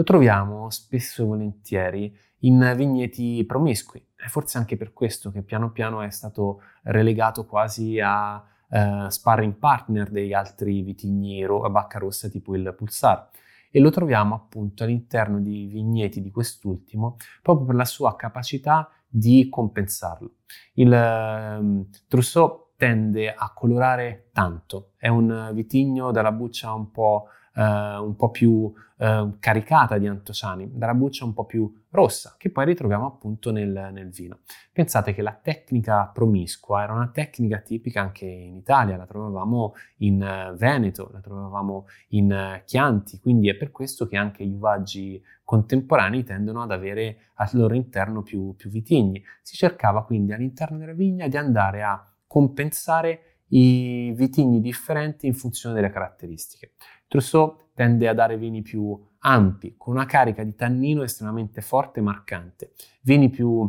Lo 0.00 0.06
troviamo 0.06 0.70
spesso 0.70 1.22
e 1.22 1.26
volentieri 1.26 2.18
in 2.38 2.72
vigneti 2.74 3.44
promiscui. 3.44 4.02
È 4.16 4.28
forse 4.28 4.56
anche 4.56 4.78
per 4.78 4.94
questo 4.94 5.30
che 5.30 5.42
piano 5.42 5.72
piano 5.72 6.00
è 6.00 6.08
stato 6.08 6.62
relegato 6.84 7.44
quasi 7.44 8.00
a 8.00 8.42
eh, 8.70 9.04
sparring 9.10 9.56
partner 9.56 10.08
degli 10.08 10.32
altri 10.32 10.80
vitigni 10.80 11.44
ro- 11.44 11.64
a 11.64 11.68
bacca 11.68 11.98
rossa 11.98 12.30
tipo 12.30 12.54
il 12.56 12.74
Pulsar 12.74 13.28
e 13.70 13.78
lo 13.78 13.90
troviamo 13.90 14.34
appunto 14.34 14.84
all'interno 14.84 15.38
di 15.38 15.66
vigneti 15.66 16.22
di 16.22 16.30
quest'ultimo 16.30 17.16
proprio 17.42 17.66
per 17.66 17.74
la 17.74 17.84
sua 17.84 18.16
capacità 18.16 18.90
di 19.06 19.50
compensarlo. 19.50 20.36
Il 20.76 20.94
eh, 20.94 21.88
Trousseau 22.08 22.68
tende 22.74 23.34
a 23.34 23.52
colorare 23.52 24.30
tanto, 24.32 24.92
è 24.96 25.08
un 25.08 25.50
vitigno 25.52 26.10
dalla 26.10 26.32
buccia 26.32 26.72
un 26.72 26.90
po' 26.90 27.26
eh, 27.54 27.62
un 27.62 28.14
po' 28.16 28.30
più 28.30 28.72
eh, 28.98 29.30
caricata 29.40 29.98
di 29.98 30.06
antociani, 30.06 30.70
dalla 30.72 30.94
buccia 30.94 31.24
un 31.24 31.32
po' 31.32 31.46
più 31.46 31.72
rossa, 31.90 32.34
che 32.38 32.50
poi 32.50 32.66
ritroviamo 32.66 33.06
appunto 33.06 33.50
nel, 33.50 33.90
nel, 33.92 34.10
vino. 34.10 34.40
Pensate 34.72 35.14
che 35.14 35.22
la 35.22 35.32
tecnica 35.32 36.10
promiscua 36.12 36.82
era 36.82 36.92
una 36.92 37.08
tecnica 37.08 37.58
tipica 37.60 38.02
anche 38.02 38.26
in 38.26 38.56
Italia, 38.56 38.96
la 38.96 39.06
trovavamo 39.06 39.74
in 39.98 40.22
uh, 40.22 40.54
Veneto, 40.54 41.08
la 41.12 41.20
trovavamo 41.20 41.86
in 42.08 42.30
uh, 42.30 42.64
Chianti, 42.64 43.18
quindi 43.18 43.48
è 43.48 43.56
per 43.56 43.70
questo 43.70 44.06
che 44.06 44.16
anche 44.16 44.44
gli 44.44 44.54
uvaggi 44.54 45.22
contemporanei 45.44 46.22
tendono 46.22 46.62
ad 46.62 46.70
avere 46.70 47.30
al 47.34 47.48
loro 47.52 47.74
interno 47.74 48.22
più, 48.22 48.54
più 48.54 48.70
vitigni. 48.70 49.22
Si 49.42 49.56
cercava 49.56 50.04
quindi 50.04 50.32
all'interno 50.32 50.78
della 50.78 50.92
vigna 50.92 51.26
di 51.26 51.36
andare 51.36 51.82
a 51.82 52.06
compensare 52.26 53.38
i 53.48 54.12
vitigni 54.14 54.60
differenti 54.60 55.26
in 55.26 55.34
funzione 55.34 55.74
delle 55.74 55.90
caratteristiche. 55.90 56.74
Trousseau 57.10 57.56
tende 57.74 58.06
a 58.06 58.14
dare 58.14 58.36
vini 58.36 58.62
più 58.62 58.96
ampi, 59.18 59.74
con 59.76 59.94
una 59.96 60.06
carica 60.06 60.44
di 60.44 60.54
tannino 60.54 61.02
estremamente 61.02 61.60
forte 61.60 61.98
e 61.98 62.04
marcante, 62.04 62.70
vini 63.02 63.30
più 63.30 63.68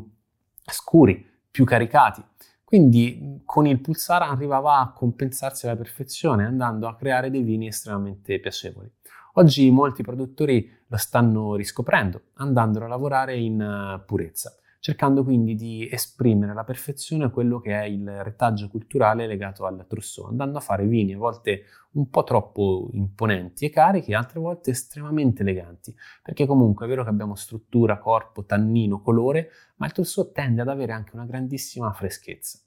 scuri, 0.64 1.28
più 1.50 1.66
caricati. 1.66 2.24
Quindi 2.64 3.42
con 3.44 3.66
il 3.66 3.82
Pulsar 3.82 4.22
arrivava 4.22 4.78
a 4.78 4.92
compensarsi 4.92 5.66
alla 5.66 5.76
perfezione, 5.76 6.46
andando 6.46 6.88
a 6.88 6.96
creare 6.96 7.32
dei 7.32 7.42
vini 7.42 7.66
estremamente 7.66 8.40
piacevoli. 8.40 8.90
Oggi 9.34 9.72
molti 9.72 10.04
produttori 10.04 10.72
lo 10.86 10.98
stanno 10.98 11.56
riscoprendo, 11.56 12.26
andando 12.36 12.84
a 12.84 12.88
lavorare 12.88 13.36
in 13.38 13.60
eh, 13.60 14.04
purezza 14.06 14.56
cercando 14.82 15.24
quindi 15.24 15.54
di 15.54 15.88
esprimere 15.92 16.54
alla 16.54 16.64
perfezione 16.64 17.30
quello 17.30 17.60
che 17.60 17.80
è 17.80 17.84
il 17.84 18.24
retaggio 18.24 18.68
culturale 18.68 19.28
legato 19.28 19.68
al 19.68 19.86
Trousseau, 19.88 20.26
andando 20.26 20.58
a 20.58 20.62
fare 20.62 20.88
vini 20.88 21.14
a 21.14 21.20
volte 21.20 21.66
un 21.92 22.10
po' 22.10 22.24
troppo 22.24 22.90
imponenti 22.94 23.66
e 23.66 23.70
carichi, 23.70 24.16
altre 24.16 24.40
volte 24.40 24.72
estremamente 24.72 25.44
eleganti, 25.44 25.96
perché 26.24 26.48
comunque 26.48 26.88
è 26.88 26.90
vero 26.90 27.04
che 27.04 27.10
abbiamo 27.10 27.36
struttura, 27.36 28.00
corpo, 28.00 28.44
tannino, 28.44 29.02
colore, 29.02 29.50
ma 29.76 29.86
il 29.86 29.92
Trousseau 29.92 30.32
tende 30.32 30.62
ad 30.62 30.68
avere 30.68 30.94
anche 30.94 31.12
una 31.14 31.26
grandissima 31.26 31.94
freschezza. 31.94 32.58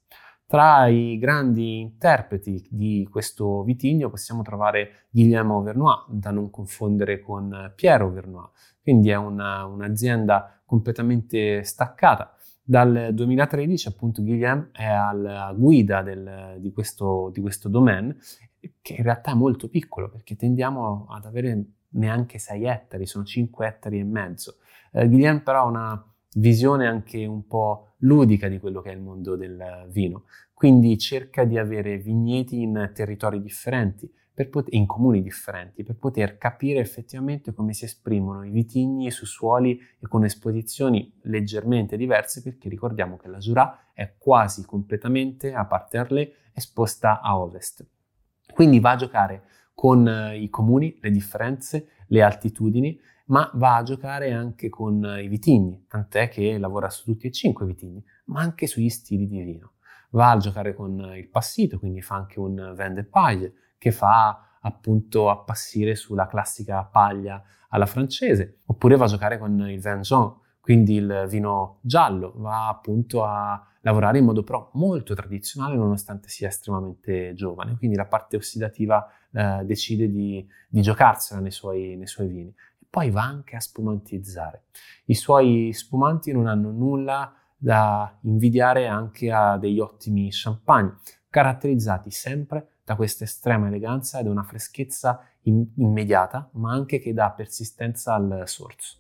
Tra 0.47 0.87
i 0.87 1.19
grandi 1.19 1.81
interpreti 1.81 2.65
di 2.71 3.09
questo 3.11 3.65
vitigno 3.65 4.09
possiamo 4.09 4.43
trovare 4.43 5.07
Guillermo 5.11 5.63
Vernois, 5.63 6.05
da 6.11 6.31
non 6.31 6.49
confondere 6.51 7.19
con 7.19 7.73
Piero 7.75 8.09
Vernois, 8.11 8.51
quindi 8.81 9.09
è 9.09 9.17
una, 9.17 9.65
un'azienda 9.65 10.63
completamente 10.75 11.63
staccata. 11.63 12.35
Dal 12.61 13.11
2013 13.13 13.89
appunto 13.89 14.23
Guillaume 14.23 14.71
è 14.73 14.87
alla 14.87 15.55
guida 15.57 16.03
del, 16.03 16.57
di, 16.59 16.73
questo, 16.73 17.31
di 17.33 17.41
questo 17.41 17.69
domain 17.69 18.17
che 18.81 18.95
in 18.95 19.03
realtà 19.03 19.33
è 19.33 19.35
molto 19.35 19.69
piccolo 19.69 20.09
perché 20.09 20.35
tendiamo 20.35 21.07
ad 21.11 21.27
avere 21.27 21.65
neanche 21.91 22.39
6 22.39 22.65
ettari, 22.65 23.07
sono 23.07 23.25
5 23.25 23.67
ettari 23.67 24.01
e 24.01 24.05
mezzo. 24.05 24.57
Eh, 24.93 25.07
Guillaume 25.09 25.43
però 25.43 25.61
ha 25.61 25.69
una 25.69 26.15
visione 26.37 26.89
anche 26.89 27.25
un 27.25 27.47
po' 27.47 27.95
ludica 27.99 28.49
di 28.49 28.59
quello 28.59 28.81
che 28.81 28.91
è 28.91 28.95
il 28.95 29.01
mondo 29.01 29.37
del 29.37 29.87
vino, 29.91 30.25
quindi 30.55 30.99
cerca 30.99 31.45
di 31.45 31.59
avere 31.59 31.99
vigneti 31.99 32.63
in 32.63 32.91
territori 32.93 33.41
differenti, 33.41 34.11
pot- 34.49 34.73
in 34.73 34.87
comuni 34.87 35.23
differenti 35.23 35.85
per 35.85 35.97
poter 35.97 36.39
capire 36.39 36.81
effettivamente 36.81 37.55
come 37.55 37.73
si 37.73 37.85
esprimono 37.85 38.45
i 38.45 38.51
vitigni 38.51 39.11
su 39.11 39.27
suoli 39.27 39.79
e 40.01 40.09
con 40.09 40.25
esposizioni 40.25 41.13
leggermente 41.23 41.97
diverse 41.97 42.43
perché 42.43 42.69
ricordiamo 42.69 43.17
che 43.17 43.29
la 43.29 43.39
Jura 43.39 43.91
è 43.93 44.15
quasi 44.19 44.65
completamente, 44.65 45.55
a 45.55 45.65
parte 45.67 45.99
Arlé, 45.99 46.33
esposta 46.53 47.21
a 47.21 47.39
ovest. 47.39 47.87
Quindi 48.53 48.81
va 48.81 48.93
a 48.93 48.97
giocare 48.97 49.43
con 49.75 50.07
eh, 50.07 50.39
i 50.39 50.49
comuni, 50.49 50.99
le 51.01 51.11
differenze, 51.11 51.89
le 52.09 52.23
altitudini, 52.23 52.99
ma 53.27 53.51
va 53.55 53.77
a 53.77 53.83
giocare 53.83 54.33
anche 54.33 54.69
con 54.69 55.17
i 55.21 55.29
vitigni, 55.29 55.87
tant'è 55.89 56.29
che 56.29 56.59
lavora 56.59 56.91
su 56.91 57.05
tutti 57.05 57.29
e 57.29 57.31
cinque 57.31 57.65
i 57.65 57.69
vitigni, 57.69 58.05
ma 58.27 58.41
anche 58.41 58.67
sugli 58.67 58.91
stili 58.91 59.27
di 59.27 59.41
vino. 59.43 59.73
Va 60.11 60.31
a 60.31 60.37
giocare 60.37 60.75
con 60.75 61.13
il 61.17 61.29
passito, 61.29 61.79
quindi 61.79 62.03
fa 62.03 62.17
anche 62.17 62.39
un 62.39 62.75
vin 62.77 62.95
che 63.85 63.93
fa 63.93 64.57
appunto 64.63 65.29
appassire 65.29 65.95
sulla 65.95 66.27
classica 66.27 66.83
paglia 66.85 67.43
alla 67.69 67.85
francese, 67.85 68.61
oppure 68.65 68.97
va 68.97 69.05
a 69.05 69.09
giocare 69.09 69.37
con 69.37 69.61
il 69.69 69.79
vin 69.79 70.01
jaune, 70.01 70.37
quindi 70.59 70.95
il 70.95 71.27
vino 71.29 71.81
giallo, 71.83 72.33
va 72.37 72.69
appunto 72.69 73.25
a 73.25 73.63
lavorare 73.83 74.17
in 74.17 74.25
modo 74.25 74.43
però 74.43 74.71
molto 74.73 75.13
tradizionale 75.15 75.77
nonostante 75.77 76.31
sia 76.31 76.49
estremamente 76.49 77.35
giovane, 77.35 77.77
quindi 77.77 77.95
la 77.95 78.07
parte 78.07 78.37
ossidativa 78.37 79.07
eh, 79.31 79.61
decide 79.67 80.09
di, 80.09 80.49
di 80.67 80.81
giocarsela 80.81 81.41
nei 81.41 81.51
suoi, 81.51 81.95
nei 81.97 82.07
suoi 82.07 82.29
vini. 82.29 82.55
Poi 82.89 83.11
va 83.11 83.25
anche 83.25 83.55
a 83.57 83.61
spumantizzare. 83.61 84.63
I 85.07 85.15
suoi 85.15 85.73
spumanti 85.75 86.33
non 86.33 86.47
hanno 86.47 86.71
nulla 86.71 87.35
da 87.55 88.17
invidiare 88.23 88.87
anche 88.87 89.31
a 89.31 89.59
degli 89.59 89.79
ottimi 89.79 90.31
champagne, 90.31 90.97
caratterizzati 91.29 92.11
sempre 92.11 92.69
da 92.85 92.97
questa 92.97 93.25
estrema 93.25 93.69
eleganza 93.69 94.19
e 94.19 94.23
da 94.23 94.31
una 94.31 94.43
freschezza 94.43 95.27
in- 95.43 95.67
immediata, 95.77 96.51
ma 96.53 96.73
anche 96.73 96.99
che 96.99 97.15
dà 97.15 97.31
persistenza 97.31 98.15
al 98.15 98.43
sorso. 98.45 98.99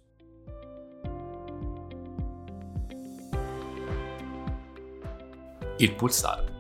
Il 5.76 5.94
pulsare. 5.96 6.52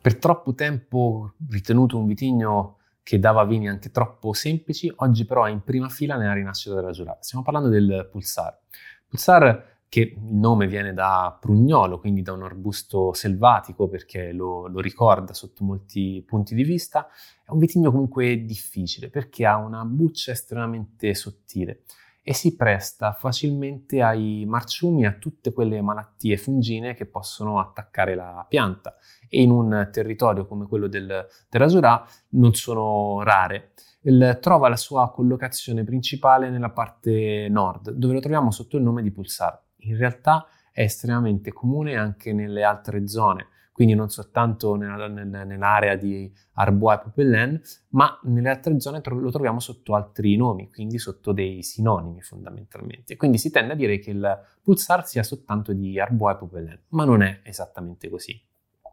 Per 0.00 0.18
troppo 0.18 0.54
tempo 0.54 1.34
ritenuto 1.48 1.98
un 1.98 2.06
vitigno 2.06 2.78
che 3.02 3.18
dava 3.18 3.44
vini 3.44 3.68
anche 3.68 3.90
troppo 3.90 4.32
semplici, 4.32 4.90
oggi 4.96 5.26
però 5.26 5.44
è 5.44 5.50
in 5.50 5.62
prima 5.62 5.88
fila 5.88 6.16
nella 6.16 6.32
rinascita 6.32 6.74
della 6.74 6.92
giurata. 6.92 7.22
Stiamo 7.22 7.44
parlando 7.44 7.68
del 7.68 8.08
pulsar. 8.10 8.58
Pulsar 9.06 9.73
che 9.94 10.00
il 10.00 10.34
nome 10.34 10.66
viene 10.66 10.92
da 10.92 11.38
prugnolo, 11.40 12.00
quindi 12.00 12.20
da 12.20 12.32
un 12.32 12.42
arbusto 12.42 13.12
selvatico 13.12 13.86
perché 13.86 14.32
lo, 14.32 14.66
lo, 14.66 14.80
ricorda 14.80 15.32
sotto 15.34 15.62
molti 15.62 16.20
punti 16.26 16.56
di 16.56 16.64
vista, 16.64 17.06
è 17.46 17.52
un 17.52 17.58
vitigno 17.58 17.92
comunque 17.92 18.44
difficile 18.44 19.08
perché 19.08 19.46
ha 19.46 19.56
una 19.56 19.84
buccia 19.84 20.32
estremamente 20.32 21.14
sottile 21.14 21.84
e 22.24 22.34
si 22.34 22.56
presta 22.56 23.12
facilmente 23.12 24.02
ai 24.02 24.44
marciumi, 24.48 25.06
a 25.06 25.12
tutte 25.12 25.52
quelle 25.52 25.80
malattie 25.80 26.38
fungine 26.38 26.94
che 26.94 27.06
possono 27.06 27.60
attaccare 27.60 28.16
la 28.16 28.44
pianta 28.48 28.96
e 29.28 29.42
in 29.42 29.52
un 29.52 29.90
territorio 29.92 30.44
come 30.44 30.66
quello 30.66 30.88
del, 30.88 31.24
Jura 31.48 32.04
non 32.30 32.52
sono 32.54 33.22
rare. 33.22 33.74
Il, 34.00 34.38
trova 34.40 34.68
la 34.68 34.76
sua 34.76 35.12
collocazione 35.12 35.84
principale 35.84 36.50
nella 36.50 36.70
parte 36.70 37.46
nord, 37.48 37.90
dove 37.90 38.14
lo 38.14 38.20
troviamo 38.20 38.50
sotto 38.50 38.76
il 38.76 38.82
nome 38.82 39.00
di 39.00 39.12
Pulsar. 39.12 39.62
In 39.84 39.96
realtà 39.96 40.46
è 40.72 40.82
estremamente 40.82 41.52
comune 41.52 41.96
anche 41.96 42.32
nelle 42.32 42.64
altre 42.64 43.06
zone, 43.06 43.48
quindi 43.72 43.94
non 43.94 44.08
soltanto 44.08 44.76
nella, 44.76 45.08
nell'area 45.08 45.96
di 45.96 46.32
Arbois 46.54 46.98
e 46.98 47.02
Popelin, 47.02 47.60
ma 47.90 48.18
nelle 48.24 48.50
altre 48.50 48.78
zone 48.80 49.00
lo 49.04 49.30
troviamo 49.30 49.60
sotto 49.60 49.94
altri 49.94 50.36
nomi, 50.36 50.70
quindi 50.70 50.98
sotto 50.98 51.32
dei 51.32 51.62
sinonimi 51.62 52.20
fondamentalmente. 52.22 53.16
Quindi 53.16 53.38
si 53.38 53.50
tende 53.50 53.72
a 53.72 53.76
dire 53.76 53.98
che 53.98 54.10
il 54.10 54.40
pulsar 54.62 55.06
sia 55.06 55.22
soltanto 55.22 55.72
di 55.72 55.98
Arbois 55.98 56.36
e 56.36 56.38
Popelin, 56.38 56.80
ma 56.90 57.04
non 57.04 57.22
è 57.22 57.40
esattamente 57.42 58.08
così. 58.08 58.40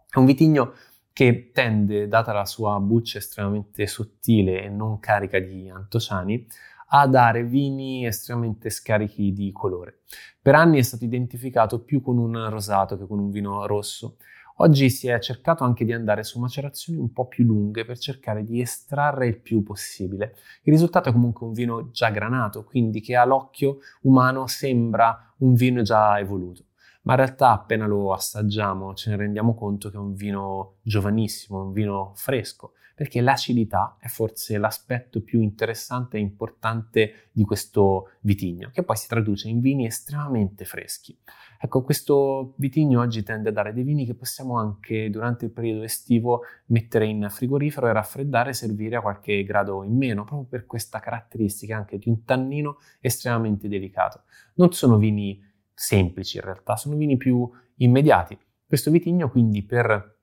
È 0.09 0.17
un 0.17 0.25
vitigno 0.25 0.73
che 1.13 1.51
tende, 1.53 2.07
data 2.07 2.31
la 2.31 2.45
sua 2.45 2.79
buccia 2.79 3.17
estremamente 3.17 3.85
sottile 3.85 4.63
e 4.63 4.69
non 4.69 4.99
carica 4.99 5.39
di 5.39 5.69
antociani, 5.69 6.47
a 6.93 7.07
dare 7.07 7.43
vini 7.43 8.05
estremamente 8.05 8.69
scarichi 8.69 9.31
di 9.31 9.51
colore. 9.51 10.01
Per 10.41 10.55
anni 10.55 10.79
è 10.79 10.81
stato 10.81 11.03
identificato 11.03 11.83
più 11.83 12.01
con 12.01 12.17
un 12.17 12.49
rosato 12.49 12.97
che 12.97 13.07
con 13.07 13.19
un 13.19 13.29
vino 13.29 13.65
rosso 13.65 14.17
Oggi 14.61 14.91
si 14.91 15.07
è 15.07 15.17
cercato 15.19 15.63
anche 15.63 15.85
di 15.85 15.91
andare 15.91 16.23
su 16.23 16.39
macerazioni 16.39 16.99
un 16.99 17.11
po' 17.11 17.27
più 17.27 17.43
lunghe 17.43 17.83
per 17.83 17.97
cercare 17.97 18.43
di 18.43 18.61
estrarre 18.61 19.25
il 19.25 19.39
più 19.39 19.63
possibile. 19.63 20.35
Il 20.61 20.73
risultato 20.73 21.09
è 21.09 21.11
comunque 21.11 21.47
un 21.47 21.53
vino 21.53 21.89
già 21.89 22.11
granato, 22.11 22.63
quindi 22.63 23.01
che 23.01 23.15
all'occhio 23.15 23.79
umano 24.01 24.45
sembra 24.45 25.33
un 25.39 25.55
vino 25.55 25.81
già 25.81 26.19
evoluto. 26.19 26.65
Ma 27.03 27.13
in 27.13 27.19
realtà 27.19 27.51
appena 27.51 27.87
lo 27.87 28.13
assaggiamo 28.13 28.93
ce 28.93 29.09
ne 29.09 29.15
rendiamo 29.15 29.55
conto 29.55 29.89
che 29.89 29.95
è 29.95 29.99
un 29.99 30.13
vino 30.13 30.75
giovanissimo, 30.83 31.63
un 31.63 31.71
vino 31.71 32.11
fresco, 32.15 32.73
perché 32.93 33.21
l'acidità 33.21 33.97
è 33.99 34.07
forse 34.07 34.59
l'aspetto 34.59 35.21
più 35.21 35.41
interessante 35.41 36.17
e 36.17 36.19
importante 36.19 37.29
di 37.31 37.43
questo 37.43 38.09
vitigno, 38.19 38.69
che 38.71 38.83
poi 38.83 38.95
si 38.95 39.07
traduce 39.07 39.49
in 39.49 39.59
vini 39.59 39.87
estremamente 39.87 40.65
freschi. 40.65 41.17
Ecco, 41.59 41.81
questo 41.81 42.53
vitigno 42.57 42.99
oggi 42.99 43.23
tende 43.23 43.49
a 43.49 43.51
dare 43.51 43.73
dei 43.73 43.83
vini 43.83 44.05
che 44.05 44.13
possiamo 44.13 44.59
anche 44.59 45.09
durante 45.09 45.45
il 45.45 45.51
periodo 45.51 45.81
estivo 45.81 46.41
mettere 46.67 47.05
in 47.05 47.27
frigorifero 47.29 47.87
e 47.87 47.93
raffreddare 47.93 48.51
e 48.51 48.53
servire 48.53 48.97
a 48.97 49.01
qualche 49.01 49.43
grado 49.43 49.83
in 49.83 49.97
meno, 49.97 50.23
proprio 50.23 50.47
per 50.47 50.67
questa 50.67 50.99
caratteristica 50.99 51.75
anche 51.75 51.97
di 51.97 52.09
un 52.09 52.23
tannino 52.23 52.77
estremamente 52.99 53.67
delicato. 53.67 54.25
Non 54.55 54.73
sono 54.73 54.97
vini 54.97 55.49
semplici 55.81 56.37
in 56.37 56.43
realtà, 56.43 56.75
sono 56.75 56.95
vini 56.95 57.17
più 57.17 57.49
immediati. 57.77 58.37
Questo 58.67 58.91
vitigno 58.91 59.29
quindi 59.29 59.63
per 59.63 60.19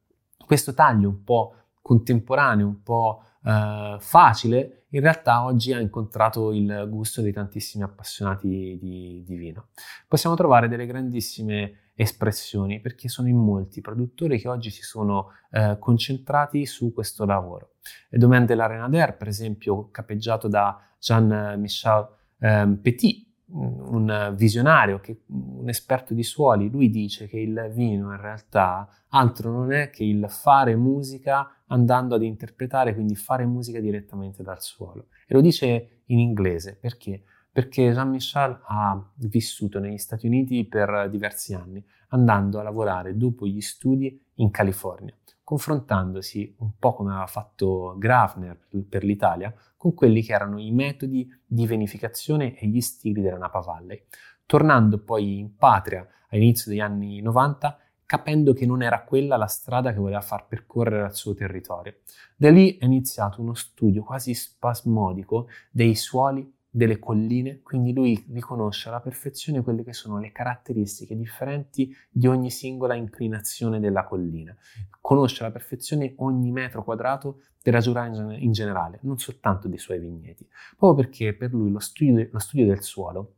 questo 0.46 0.72
taglio 0.72 1.08
un 1.08 1.24
po' 1.24 1.54
contemporaneo, 1.82 2.66
un 2.66 2.82
po' 2.82 3.22
eh, 3.44 3.96
facile, 3.98 4.84
in 4.90 5.00
realtà 5.00 5.44
oggi 5.44 5.72
ha 5.72 5.80
incontrato 5.80 6.52
il 6.52 6.86
gusto 6.88 7.20
di 7.20 7.32
tantissimi 7.32 7.82
appassionati 7.82 8.78
di, 8.80 9.22
di 9.26 9.36
vino. 9.36 9.68
Possiamo 10.06 10.36
trovare 10.36 10.68
delle 10.68 10.86
grandissime 10.86 11.90
espressioni 11.94 12.80
perché 12.80 13.08
sono 13.08 13.28
in 13.28 13.36
molti 13.36 13.80
produttori 13.80 14.38
che 14.38 14.48
oggi 14.48 14.70
si 14.70 14.82
sono 14.82 15.30
eh, 15.50 15.76
concentrati 15.78 16.64
su 16.64 16.92
questo 16.94 17.24
lavoro. 17.26 17.72
Il 18.10 18.20
Domaine 18.20 18.46
de 18.46 18.54
la 18.54 18.66
Renader, 18.66 19.16
per 19.16 19.26
esempio, 19.26 19.90
capeggiato 19.90 20.46
da 20.46 20.80
Jean-Michel 21.00 22.08
eh, 22.38 22.78
Petit, 22.80 23.27
un 23.50 24.34
visionario, 24.36 25.00
che, 25.00 25.22
un 25.26 25.68
esperto 25.68 26.14
di 26.14 26.22
suoli, 26.22 26.68
lui 26.68 26.90
dice 26.90 27.26
che 27.26 27.38
il 27.38 27.70
vino 27.72 28.12
in 28.12 28.20
realtà 28.20 28.88
altro 29.08 29.50
non 29.50 29.72
è 29.72 29.90
che 29.90 30.04
il 30.04 30.26
fare 30.28 30.76
musica 30.76 31.62
andando 31.68 32.14
ad 32.14 32.22
interpretare, 32.22 32.94
quindi 32.94 33.14
fare 33.14 33.46
musica 33.46 33.80
direttamente 33.80 34.42
dal 34.42 34.62
suolo. 34.62 35.06
E 35.26 35.34
lo 35.34 35.40
dice 35.40 36.02
in 36.06 36.18
inglese 36.18 36.76
perché? 36.76 37.22
Perché 37.50 37.90
Jean-Michel 37.90 38.60
ha 38.66 39.12
vissuto 39.14 39.78
negli 39.78 39.98
Stati 39.98 40.26
Uniti 40.26 40.64
per 40.66 41.08
diversi 41.10 41.54
anni, 41.54 41.84
andando 42.08 42.60
a 42.60 42.62
lavorare 42.62 43.16
dopo 43.16 43.46
gli 43.46 43.60
studi 43.60 44.22
in 44.34 44.50
California, 44.50 45.14
confrontandosi 45.48 46.56
un 46.58 46.72
po' 46.78 46.92
come 46.92 47.12
aveva 47.12 47.26
fatto 47.26 47.94
Grafner 47.96 48.58
per 48.86 49.02
l'Italia, 49.02 49.50
con 49.78 49.94
quelli 49.94 50.20
che 50.20 50.34
erano 50.34 50.58
i 50.58 50.70
metodi 50.72 51.26
di 51.46 51.66
venificazione 51.66 52.54
e 52.58 52.66
gli 52.66 52.82
stili 52.82 53.22
della 53.22 53.38
Napa 53.38 53.60
Valley, 53.60 54.04
tornando 54.44 55.02
poi 55.02 55.38
in 55.38 55.56
patria 55.56 56.06
all'inizio 56.28 56.70
degli 56.70 56.80
anni 56.80 57.22
90 57.22 57.78
capendo 58.04 58.52
che 58.52 58.66
non 58.66 58.82
era 58.82 59.02
quella 59.04 59.38
la 59.38 59.46
strada 59.46 59.90
che 59.94 59.98
voleva 59.98 60.20
far 60.20 60.46
percorrere 60.46 61.04
al 61.04 61.14
suo 61.14 61.32
territorio. 61.32 62.00
Da 62.36 62.50
lì 62.50 62.76
è 62.76 62.84
iniziato 62.84 63.40
uno 63.40 63.54
studio 63.54 64.02
quasi 64.02 64.34
spasmodico 64.34 65.48
dei 65.70 65.94
suoli 65.94 66.57
delle 66.70 66.98
colline, 66.98 67.60
quindi 67.62 67.92
lui 67.92 68.24
riconosce 68.30 68.88
alla 68.88 69.00
perfezione 69.00 69.62
quelle 69.62 69.82
che 69.82 69.92
sono 69.92 70.18
le 70.18 70.32
caratteristiche 70.32 71.16
differenti 71.16 71.94
di 72.10 72.26
ogni 72.26 72.50
singola 72.50 72.94
inclinazione 72.94 73.80
della 73.80 74.04
collina. 74.04 74.54
Conosce 75.00 75.42
alla 75.42 75.52
perfezione 75.52 76.14
ogni 76.18 76.50
metro 76.52 76.84
quadrato 76.84 77.42
della 77.62 77.80
Giura 77.80 78.06
in 78.06 78.52
generale, 78.52 78.98
non 79.02 79.18
soltanto 79.18 79.68
dei 79.68 79.78
suoi 79.78 79.98
vigneti, 79.98 80.46
proprio 80.76 81.04
perché 81.04 81.34
per 81.34 81.52
lui 81.52 81.70
lo 81.70 81.80
studio, 81.80 82.28
lo 82.30 82.38
studio 82.38 82.66
del 82.66 82.82
suolo 82.82 83.34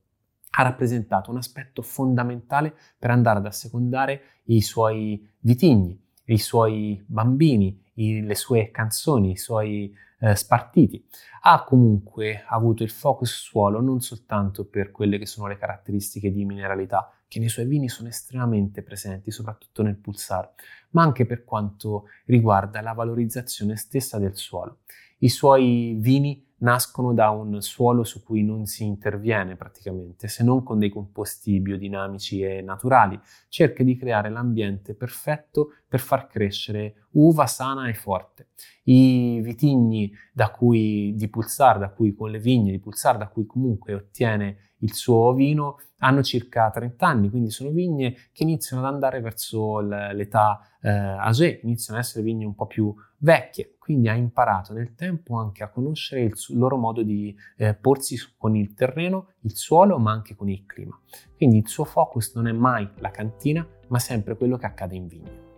ha 0.52 0.62
rappresentato 0.62 1.30
un 1.30 1.36
aspetto 1.36 1.80
fondamentale 1.80 2.74
per 2.98 3.10
andare 3.10 3.38
ad 3.38 3.46
assecondare 3.46 4.22
i 4.46 4.60
suoi 4.60 5.28
vitigni. 5.38 6.08
I 6.32 6.38
suoi 6.38 7.02
bambini, 7.06 7.82
i, 7.94 8.22
le 8.22 8.34
sue 8.34 8.70
canzoni, 8.70 9.32
i 9.32 9.36
suoi 9.36 9.92
eh, 10.20 10.34
spartiti. 10.34 11.04
Ha 11.42 11.64
comunque 11.64 12.44
avuto 12.46 12.82
il 12.82 12.90
focus 12.90 13.30
suolo 13.30 13.80
non 13.80 14.00
soltanto 14.00 14.66
per 14.66 14.90
quelle 14.90 15.18
che 15.18 15.26
sono 15.26 15.46
le 15.46 15.56
caratteristiche 15.56 16.30
di 16.30 16.44
mineralità, 16.44 17.12
che 17.26 17.38
nei 17.38 17.48
suoi 17.48 17.66
vini 17.66 17.88
sono 17.88 18.08
estremamente 18.08 18.82
presenti, 18.82 19.30
soprattutto 19.30 19.82
nel 19.82 19.96
pulsar, 19.96 20.52
ma 20.90 21.02
anche 21.02 21.26
per 21.26 21.44
quanto 21.44 22.04
riguarda 22.26 22.80
la 22.80 22.92
valorizzazione 22.92 23.76
stessa 23.76 24.18
del 24.18 24.36
suolo. 24.36 24.80
I 25.18 25.28
suoi 25.28 25.96
vini 25.98 26.49
nascono 26.60 27.12
da 27.12 27.30
un 27.30 27.60
suolo 27.60 28.04
su 28.04 28.22
cui 28.22 28.42
non 28.42 28.66
si 28.66 28.84
interviene 28.84 29.56
praticamente, 29.56 30.28
se 30.28 30.42
non 30.42 30.62
con 30.62 30.78
dei 30.78 30.88
composti 30.88 31.60
biodinamici 31.60 32.40
e 32.40 32.62
naturali. 32.62 33.18
Cerca 33.48 33.82
di 33.82 33.96
creare 33.96 34.30
l'ambiente 34.30 34.94
perfetto 34.94 35.72
per 35.88 36.00
far 36.00 36.26
crescere 36.26 37.06
uva 37.12 37.46
sana 37.46 37.88
e 37.88 37.94
forte. 37.94 38.48
I 38.84 39.40
vitigni 39.42 40.12
da 40.32 40.50
cui, 40.50 41.14
di 41.16 41.28
Pulsar, 41.28 41.78
da 41.78 41.90
cui 41.90 42.14
con 42.14 42.30
le 42.30 42.38
vigne 42.38 42.70
di 42.70 42.78
Pulsar, 42.78 43.16
da 43.16 43.28
cui 43.28 43.46
comunque 43.46 43.94
ottiene 43.94 44.70
il 44.78 44.94
suo 44.94 45.32
vino, 45.34 45.76
hanno 45.98 46.22
circa 46.22 46.70
30 46.70 47.06
anni, 47.06 47.30
quindi 47.30 47.50
sono 47.50 47.70
vigne 47.70 48.14
che 48.32 48.42
iniziano 48.42 48.86
ad 48.86 48.92
andare 48.92 49.20
verso 49.20 49.80
l'età 49.80 50.60
eh, 50.80 50.88
âgée, 50.88 51.60
iniziano 51.62 51.98
ad 51.98 52.04
essere 52.04 52.24
vigne 52.24 52.46
un 52.46 52.54
po' 52.54 52.66
più 52.66 52.94
vecchie, 53.18 53.76
quindi 53.90 54.08
ha 54.08 54.14
imparato 54.14 54.72
nel 54.72 54.94
tempo 54.94 55.36
anche 55.36 55.64
a 55.64 55.68
conoscere 55.68 56.22
il, 56.22 56.34
loro 56.50 56.76
modo 56.76 57.02
di 57.02 57.36
eh, 57.56 57.74
porsi 57.74 58.16
con 58.38 58.54
il 58.54 58.72
terreno, 58.74 59.32
il 59.40 59.56
suolo, 59.56 59.98
ma 59.98 60.12
anche 60.12 60.36
con 60.36 60.48
il 60.48 60.64
clima. 60.64 60.96
Quindi 61.34 61.58
il 61.58 61.66
suo 61.66 61.84
focus 61.84 62.36
non 62.36 62.46
è 62.46 62.52
mai 62.52 62.88
la 62.98 63.10
cantina, 63.10 63.66
ma 63.88 63.98
sempre 63.98 64.36
quello 64.36 64.56
che 64.58 64.66
accade 64.66 64.94
in 64.94 65.08
vigna. 65.08 65.49